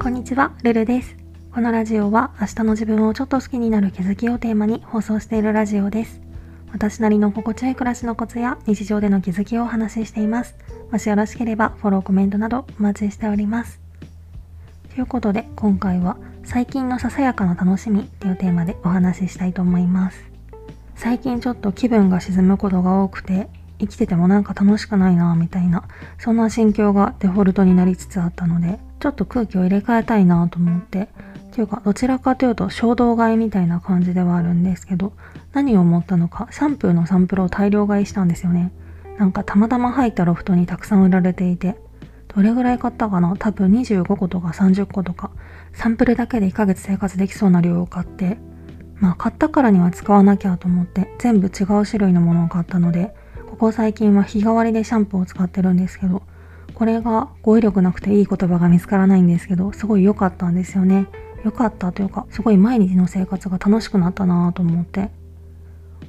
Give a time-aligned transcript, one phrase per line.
[0.00, 1.16] こんにちは、ルルです。
[1.52, 6.20] このラジオは明日の自分をちょっと好きになる気づきをテーマに放送しているラジオです。
[6.72, 10.54] 私なりの心地よい暮らしのコツや日常での気づきをお話ししています。
[10.92, 13.80] もしよろしければフォロー、コメントなどお待ちしております。
[14.94, 20.24] ということで今回は最近のささやかな楽しみというテーマでお話ししたいと思います。
[20.94, 23.48] 最近ちょっと気分が沈むことが多くて
[23.80, 25.82] 生きててもなんか楽しくないなみたいな
[26.18, 31.08] そんな心境がデフォルトになりつつあったのでちょっと空気を入れ替えたいなと思って。
[31.48, 35.12] っていうかどちらかというと衝動買いみたいな感じではあるんですけど
[35.52, 38.70] 何を思ったのかシャンプーのサンプルを大量買いしたんですよね。
[39.18, 41.76] なんかたまたま入ったロフトにたくさん売られていて
[42.28, 43.34] どれぐらい買ったかな？
[43.36, 45.30] 多分25個とか30個とか
[45.72, 48.38] サンプルだけで1ヶ月生活できそうな量を買って。
[49.00, 53.14] まあ買ったからには使わなきゃと思って全部違う種類のものを買ったので
[53.48, 56.22] ここ最近は日替わりでシャンプーを使ってるんですけど
[56.74, 61.06] これが語彙力なくていい言葉が見つからないんですけどすごい良かったんですよね。
[61.44, 65.10] 良かったというかすごい毎日の生活が楽しくなったなぁと思って。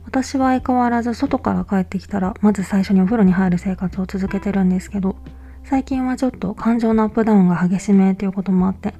[0.09, 5.15] 私は相変わらず外から帰ってきたらまず最初にお風呂に入る生活を続けてるんですけど
[5.63, 8.95] 最近はちょっと感情のアップダウンが激しめということもあって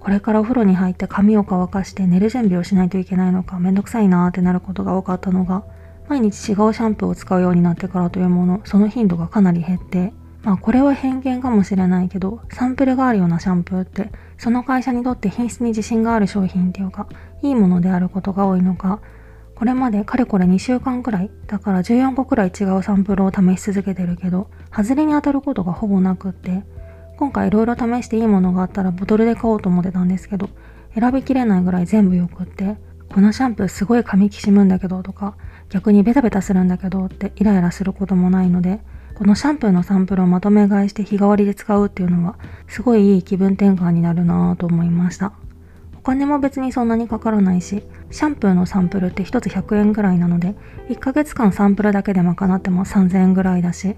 [0.00, 5.64] これからお風呂に入って髪を乾かして寝る準備をしないといけないのかめんどくさいなーってなることが多かったのが
[6.10, 17.06] 毎日違うシャンプーを使うようになってからというものその頻度がかなり減ってまあこれは偏見かもしれないけどサンプルがあるようなシャンプーってその会社にとって品質に自信がある商品っていうか
[17.42, 19.00] いいものであることが多いのか
[19.54, 26.64] これまでかれこれ2週間くらいだから14個くらい違うサンプルを試し続けてるけど外れに当たることがほぼなくって
[27.18, 30.48] 今回いろいろ試していいものがあったらボトルで買おうと思ってたんですけど
[30.98, 32.78] 選びきれないぐらい全部よくって
[33.12, 35.36] このシャンプーすごい髪きしむんだけどとか
[35.68, 38.80] 逆にベタベタするんだけどってイライラすることもないので
[39.20, 45.34] このシャンプーのサンプルをまとめ買いして日替わりで使うっていうのはすごいいい気分転換になるなぁと思いました。
[45.98, 50.54] お金も別にそんなにかからないしシャンプーのサンプルって1つ100円ぐらいなので
[50.88, 53.94] 1ヶ月間サンプルだけで賄っても3000円ぐらいだし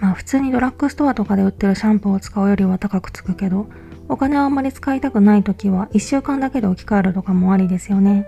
[0.00, 3.70] まあ普通にドラッグストアとかで売ってるシャンプーを使うよりは高くつくけど
[4.10, 8.26] お金をあんまり使いたくない時は1週間だけで置き換えるとかもありですよね。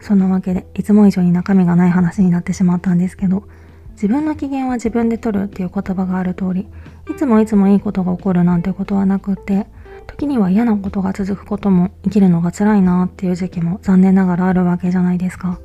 [0.00, 3.44] そんなわけでいつも以上に中身がない話になってしまったんですけど
[3.92, 6.68] 自分の機嫌は自分で取るっていう言葉がある通り
[7.10, 9.66] いつもいつもいいことが起こるなんてことはなくって
[10.06, 15.58] 時には嫌なことが続くことも生きるのが辛いなっていう時期も残念ながらあるわけじゃないですか。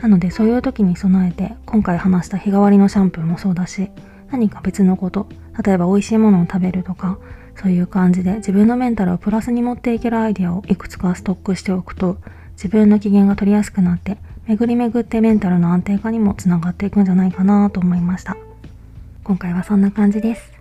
[0.00, 3.90] なのでそういう時に備えて今回話した日替わりのシャンプーもそうだし
[4.30, 5.28] 何か別のこと
[5.62, 7.18] 例えば美味しいものを食べるとか
[7.54, 12.16] そういう感じで自分のメンタルをプラスに持っていけるアイデアをいくつかストックしておくと
[12.62, 18.36] 自分の機嫌が取りやすくなって巡り巡ってメンタルの安定化にもつながっていくんじゃないかなと思いました。
[19.24, 20.52] 今回はそんな感じです。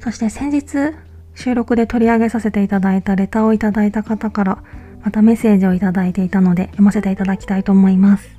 [0.00, 0.94] そして先日
[1.34, 4.62] 収録で取り上げさせていただいたレターをいただいた方から
[5.04, 8.30] またメッセージをいただいていたので読ませていただきたいと思います。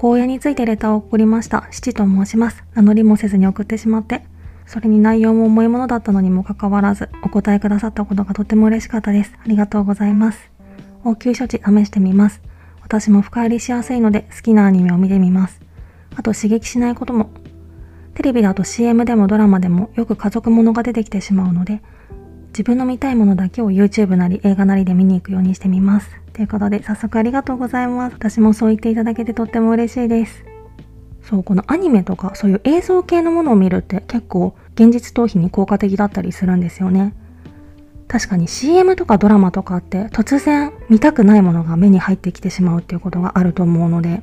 [0.00, 2.64] 荒野についてレターを送りました七と申します。
[2.72, 4.22] 名乗りもせずに送ってしまって
[4.66, 9.32] それに内容も重いものだったのにもかかわらずお答えくださったことがとても嬉しかったです。
[9.44, 10.57] ありがとうございます。
[11.04, 12.40] 応急処置試してみます。
[12.82, 15.60] 私も深入りしやすいので好きなアニメを見てみます。
[16.16, 17.30] あと刺激しないことも。
[18.14, 21.82] テレビだと CM でもドラマでもよく家族ものが出てきてしまうので、
[22.48, 26.10] 自分の見たいものだけを YouTube なり映画なりで見に行くようにしてみます。
[26.32, 28.14] ということで早速ありがとうございます。
[28.14, 30.44] 私もそう言っていただけてとっても嬉しいです。
[31.22, 37.14] そう、このアニメとかそういう映像系のものを見るって結構現実逃避に効果的だったりするんですよね。
[38.08, 44.22] 確かに CM とかドラマとかって突然見たくないものが目に入ってきてしまうっていうことがあると思うので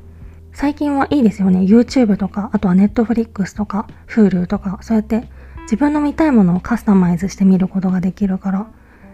[0.54, 1.60] 最近はいいですよね。
[1.60, 5.28] YouTube とかあとは Netflix とか Hulu とかそうやって
[5.64, 8.68] 自分の見たいものをカスタマイズして見ることができるから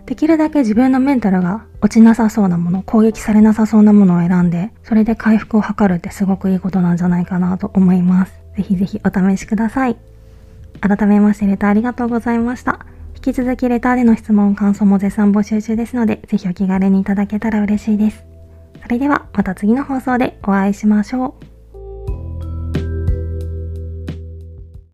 [0.06, 8.34] できるだけ自分のメンタルが落ちなさそうなもの攻撃されなさそうなものを選んでそれで回復を図るってすごくいいことなんじゃないかなと思います。
[8.56, 9.98] ぜひぜひお試しください。
[10.82, 12.71] 改めましてレターありがとうございました。
[13.24, 18.26] 引き続きレターでの質問、感想も絶賛募集中ですので、ぜひお気軽にいただけたら嬉しいです。
[18.82, 21.51] それではまた次の放送でお会いしましょう。